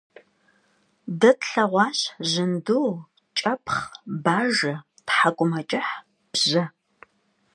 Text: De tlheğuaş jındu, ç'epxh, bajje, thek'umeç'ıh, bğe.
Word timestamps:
De 1.19 1.29
tlheğuaş 1.39 1.99
jındu, 2.29 2.81
ç'epxh, 3.37 3.79
bajje, 4.23 4.73
thek'umeç'ıh, 5.07 5.89
bğe. 6.33 6.63